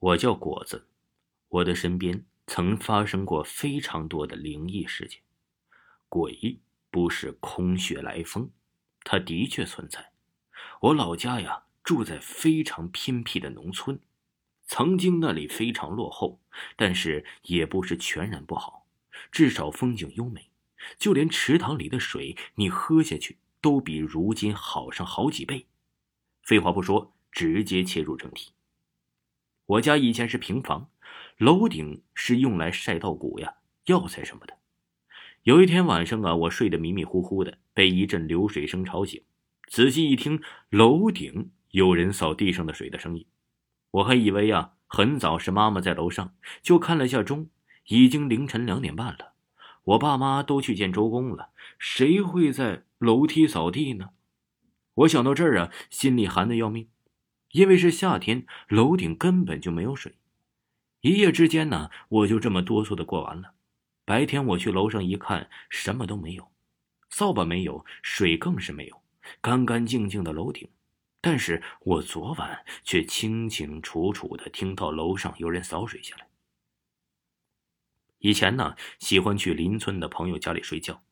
[0.00, 0.86] 我叫果子，
[1.48, 5.20] 我的身边曾发生过非常多的灵异事件。
[6.08, 6.58] 鬼
[6.90, 8.50] 不是空穴来风，
[9.04, 10.12] 它的确存在。
[10.80, 14.00] 我老家呀，住在非常偏僻的农村，
[14.64, 16.40] 曾经那里非常落后，
[16.76, 18.86] 但是也不是全然不好，
[19.30, 20.50] 至少风景优美。
[20.98, 25.66] 就连池塘里的水，你喝下去都比如今好上好几倍。
[26.42, 28.54] 废话不说，直接切入正题。
[29.70, 30.90] 我家以前是平房，
[31.36, 33.54] 楼顶是用来晒稻谷呀、
[33.86, 34.58] 药材什么的。
[35.44, 39.22] 有一天晚上啊，我睡得迷迷糊糊的，被一阵流水声吵醒。
[39.68, 40.40] 仔细一听，
[40.70, 43.24] 楼顶有人扫地上的水的声音。
[43.92, 47.48] 我还以为呀很早是妈妈在楼上，就看了下钟，
[47.86, 49.34] 已经凌晨两点半了。
[49.84, 54.08] 我爸妈都去见周公了，谁会在楼梯扫地呢？
[54.94, 56.88] 我想到这儿啊，心里寒得要命。
[57.52, 60.14] 因为是夏天，楼顶根本就没有水。
[61.00, 63.54] 一夜之间呢，我就这么哆嗦的过完了。
[64.04, 66.50] 白天我去楼上一看，什么都没有，
[67.08, 69.02] 扫把没有，水更是没有，
[69.40, 70.68] 干干净净的楼顶。
[71.20, 76.26] 但是我昨晚却清清楚楚的听到楼上有人扫水下来。
[78.18, 81.02] 以前呢，喜欢去邻村的朋友家里睡觉，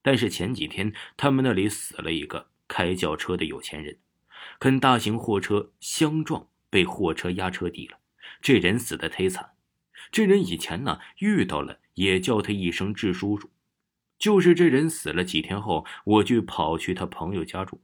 [0.00, 3.98] 但是前几天他们那里死了一个开轿车的有钱人。
[4.58, 7.98] 跟大型货车相撞，被货车压车底了。
[8.40, 9.50] 这人死的忒惨。
[10.10, 13.50] 这人以前呢遇到了，也叫他一声智叔叔。
[14.18, 17.80] 就是这人死了几天后，我就跑去他朋友家住。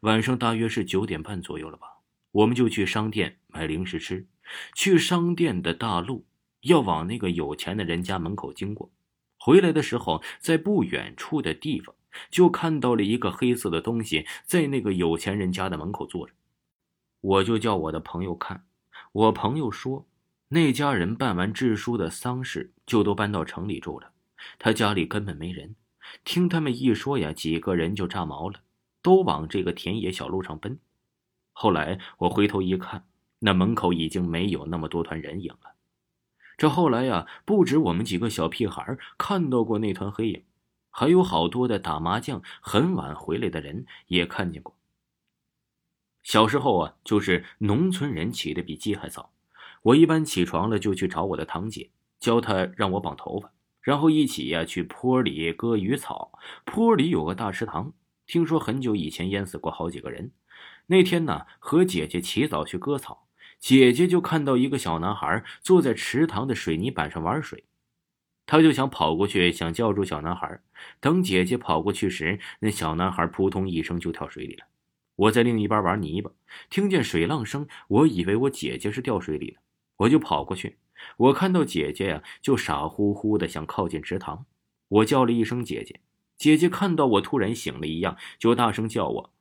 [0.00, 1.86] 晚上大约是九点半左右了吧，
[2.32, 4.26] 我们就去商店买零食吃。
[4.74, 6.26] 去商店的大路
[6.62, 8.90] 要往那个有钱的人家门口经过。
[9.38, 11.94] 回来的时候，在不远处的地方。
[12.30, 16.32] 就看到了一个黑色的东西在那个有钱人家的门口坐着，
[17.20, 18.66] 我就叫我的朋友看，
[19.12, 20.06] 我朋友说，
[20.48, 24.12] 那家人办完志叔的丧事就都搬到城里住了，
[24.58, 25.74] 他家里根本没人。
[26.24, 28.60] 听他们一说呀，几个人就炸毛了，
[29.02, 30.78] 都往这个田野小路上奔。
[31.52, 33.06] 后来我回头一看，
[33.40, 35.74] 那门口已经没有那么多团人影了。
[36.56, 40.42] 这后来呀，不止我们几个小屁孩看到过那团黑影。
[40.98, 44.74] 还有好多的打麻将很晚回来的人也看见过。
[46.24, 49.30] 小时候啊，就是农村人起的比鸡还早。
[49.82, 56.32] 我一般起床了就去找我的堂姐，教她让我绑头发，然后一起呀去坡里割鱼草。
[56.64, 57.92] 坡里有个大池塘，
[58.26, 60.32] 听说很久以前淹死过好几个人。
[60.86, 63.28] 那天呢，和姐姐起早去割草，
[63.60, 67.66] 姐姐就看到一个小男孩坐在池塘的水泥板上玩水。
[68.48, 70.58] 他就想跑过去，想叫住小男孩。
[71.00, 74.64] 等姐姐跑过去时，那小男孩扑通一声就跳水里了。
[75.16, 76.30] 我在另一边玩泥巴，
[76.70, 79.60] 听见水浪声，我以为我姐姐是掉水里了，
[79.98, 80.78] 我就跑过去。
[81.18, 84.46] 我看到姐姐呀，就傻乎乎的想靠近池塘。
[84.88, 86.00] 我叫了一声姐姐，
[86.38, 89.32] 姐姐看到我突然醒了一样，就大声叫我：“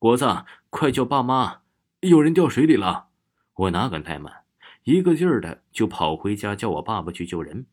[0.00, 0.26] 果子，
[0.70, 1.60] 快叫爸妈，
[2.00, 3.10] 有人掉水里了！”
[3.54, 4.42] 我哪敢怠慢，
[4.82, 7.66] 一个劲儿的就跑回家叫我爸爸去救人。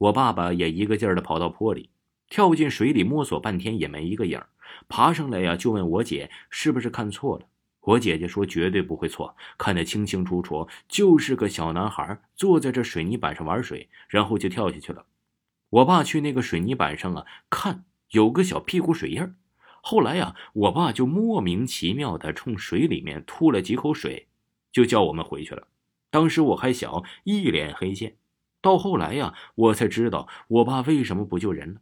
[0.00, 1.90] 我爸爸也一个劲儿的跑到坡里，
[2.30, 4.48] 跳进水里摸索半天也没一个影儿
[4.88, 7.46] 爬上来呀就问我姐是不是看错了。
[7.82, 15.04] 我姐姐说绝对不会错，看得清清楚楚，就是个小男孩坐在这水泥板上玩水，然后就跳下去了。
[15.68, 19.34] 我爸去那个水泥板上啊看，有个小屁股水印儿
[19.82, 24.28] 后来呀，我爸就莫名其妙的冲水里面吐了几口水，
[24.72, 25.68] 就叫我们回去了。
[26.10, 28.16] 当时我还小，一脸黑线。
[28.60, 31.80] 到后来呀，我才知道我爸为什么不救人了，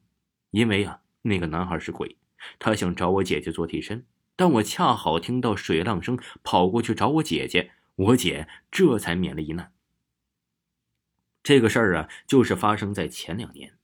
[0.50, 2.16] 因为呀，那个男孩是鬼，
[2.58, 4.04] 他想找我姐姐做替身，
[4.36, 9.72] 但我恰好听到水浪声，跑过去找我姐姐，我姐这才免了一难。
[11.42, 13.78] 这个事儿啊，就是发生在前两年，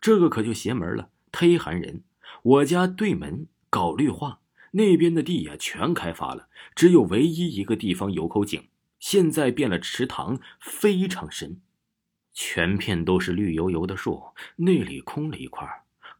[0.00, 2.02] 这个可就邪门了，忒寒人。
[2.42, 4.40] 我家对门搞绿化，
[4.72, 8.68] 那边的地呀全开发了，只有唯一一个地方有口井，
[8.98, 11.60] 现在变了池塘，非常深。
[12.32, 15.66] 全片都是绿油油的树，那里空了一块。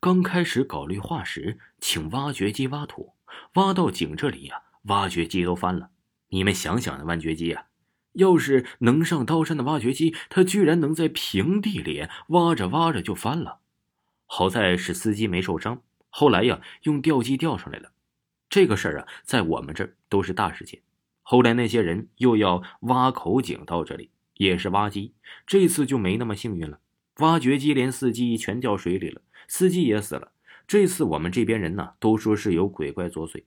[0.00, 3.14] 刚开始搞绿化时，请挖掘机挖土，
[3.54, 5.90] 挖到井这里呀，挖掘机都翻了。
[6.28, 7.66] 你们想想那挖掘机呀，
[8.14, 13.60] 要是能上刀山的挖掘机，他居然能在平地里挖着挖着就翻了。
[14.26, 17.92] 好在是司机没受伤，后来呀用吊机吊上来了。
[18.48, 20.82] 这个事儿啊，在我们这儿都是大事件。
[21.22, 24.10] 后来那些人又要挖口井到这里，
[24.42, 25.14] 也是挖机，
[25.46, 26.80] 这次就没那么幸运了。
[27.18, 30.32] 挖掘机连司机全掉水里了，司机也死了。
[30.66, 33.44] 这次我们这边人呢，都说是有鬼怪作祟，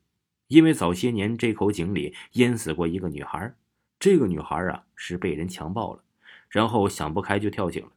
[0.48, 3.54] 因为早些年这口井里淹死过一个女孩，
[4.00, 6.04] 这个女孩啊是被人强暴了，
[6.50, 7.92] 然后想不开就跳井了。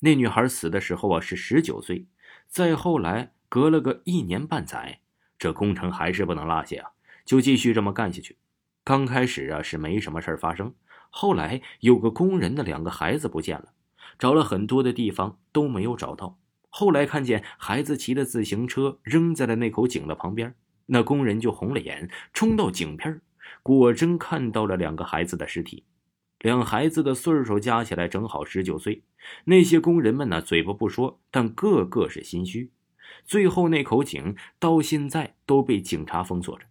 [0.00, 2.06] 那女孩死的时候啊是十九岁。
[2.46, 5.00] 再后来，隔了个一年半载，
[5.38, 6.90] 这工程还是不能落下啊，
[7.24, 8.36] 就继续这么干下去。
[8.84, 10.74] 刚开始啊是没什么事发生，
[11.16, 13.66] 后来有个工人的两个孩子不见了，
[14.18, 16.40] 找了很多的地方都没有找到。
[16.68, 20.52] 后来看见孩子骑的自行车扔在了那口井的旁边，
[20.86, 23.20] 那工人就红了眼，冲到井边，
[23.62, 25.84] 果真看到了两个孩子的尸体。
[26.40, 29.04] 两孩子的岁数加起来正好十九岁，
[29.44, 32.72] 那些工人们呢，嘴巴不说，但个个是心虚。
[33.24, 36.64] 最后那口井到现在都被警察封锁着。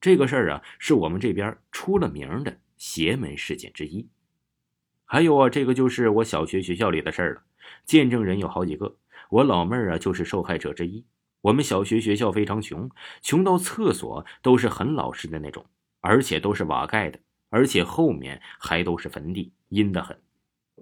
[0.00, 4.08] 这个事儿啊，是我们这边出了名的邪门事件之一。
[5.04, 7.42] 还有啊，这个就是我小学学校里的事儿了，
[7.84, 8.96] 见证人有好几个，
[9.30, 11.04] 我老妹儿啊就是受害者之一。
[11.40, 12.90] 我们小学学校非常穷，
[13.20, 15.66] 穷到厕所都是很老实的那种，
[16.00, 17.18] 而且都是瓦盖的。
[17.50, 20.20] 而且后面还都是坟地，阴得很。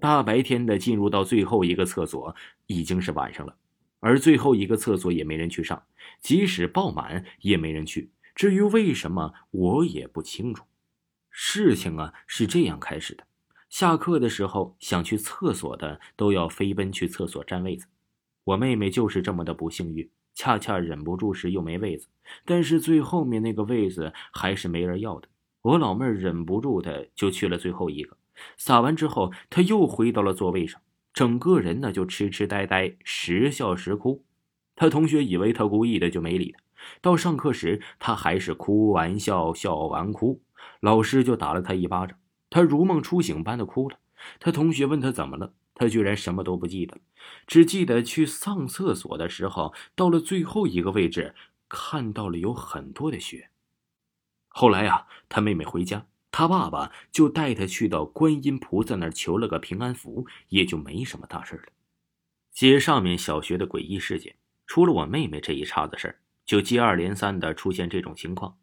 [0.01, 2.35] 大白天的进入到最后一个厕所，
[2.65, 3.55] 已经是晚上了，
[4.01, 5.81] 而最后一个厕所也没人去上，
[6.19, 8.11] 即使爆满也没人去。
[8.35, 10.65] 至于为什么，我也不清楚。
[11.39, 13.23] 事情啊是这样开始的：
[13.69, 17.85] 下课的时候想去厕所的都要飞奔去厕所占位子。
[18.43, 22.07] 我妹妹就是这么的不幸运，恰恰忍不住时又没位子，
[22.43, 25.27] 但是最后面那个位子还是没人要的。
[25.61, 28.17] 我老妹儿忍不住的就去了最后一个，
[28.57, 30.81] 撒完之后，她又回到了座位上，
[31.13, 34.25] 整个人呢就痴痴呆呆，时笑时哭。
[34.75, 36.63] 她同学以为她故意的，就没理她。
[36.99, 40.41] 到上课时，她还是哭完笑，笑完哭，
[40.79, 42.17] 老师就打了他一巴掌，
[42.49, 43.99] 他如梦初醒般的哭了。
[44.39, 46.97] 他同学问他怎么了，他居然什么都不记得，
[47.45, 51.35] 只记得去上厕所的时候，到了最后一个位置，
[51.69, 53.49] 看到了有很多的血。
[54.47, 61.65] 后来呀，他妹妹回家，他爸爸就带他去到观音菩萨那儿求了个平安符，也就没什么大事了。
[62.51, 68.57] 接上面小学的诡异事件，除了我妹妹这一茬子事儿，就接二连三的出现这种情况：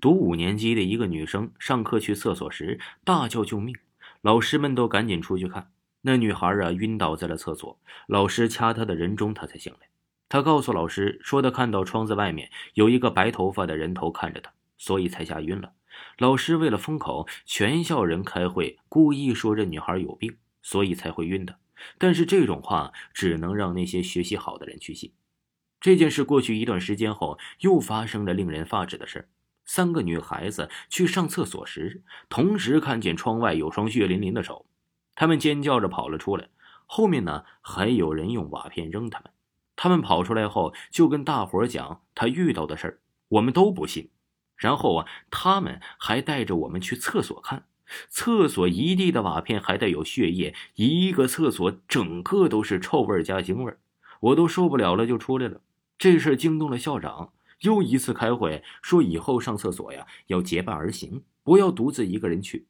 [0.00, 3.76] 读五年级的一个女生上课去厕所时大叫救命，
[4.22, 5.70] 老师们都赶紧出去看，
[6.02, 9.88] 那女孩啊晕倒在了厕所，老师掐她的人中，她才醒来。
[10.28, 14.52] 她告诉老师说，她看到窗子外面有一个白头发的人头看着她。
[14.82, 15.74] 所以才吓晕了。
[16.16, 21.58] 老师为了封口，全校人开会，故意说这女孩有病，所以才会晕的。
[21.98, 25.12] 但是这种话只能让那些学习好的人去信。
[25.82, 29.28] 这件事过去一段时间后，又发生了令人发指的事儿
[29.72, 34.66] 三个女孩子去上厕所时，同时看见窗外有双血淋淋的手，
[35.14, 36.48] 她们尖叫着跑了出来。
[36.86, 39.30] 后面呢，还有人用瓦片扔她们。
[39.76, 44.10] 她们跑出来后，就跟大伙讲她遇到的事儿，我们都不信。
[44.56, 47.66] 然后啊，他们还带着我们去厕所看，
[48.08, 53.72] 厕所一地的瓦片还带有血液，一个厕所整个都是臭味加腥味
[54.18, 55.60] 我都受不了了，就出来了。
[55.96, 62.66] 这事惊动了校长，又一次开会说以后上厕所呀要结伴而行，不要独自一个人去。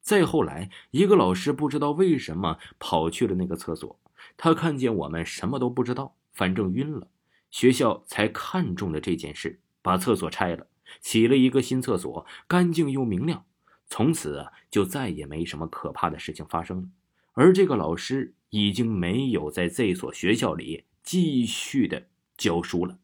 [0.00, 3.98] 再后来，一个老师不知道为什么跑去了那个厕所，
[4.36, 7.08] 他看见我们什么都不知道，反正晕了，
[7.50, 10.66] 学校才看中了这件事，把厕所拆了。
[11.00, 13.44] 起了一个新厕所，干净又明亮，
[13.86, 16.88] 从此啊就再也没什么可怕的事情发生了。
[17.34, 22.98] 而这个老师已经没有在这所学校里继续的教书了。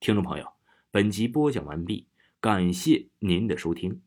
[0.00, 0.46] 听众朋友，
[0.92, 2.06] 本集播讲完毕，
[2.40, 4.00] 感谢您的收听。